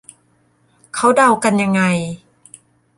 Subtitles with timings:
[0.95, 1.81] เขาเดากันยังไง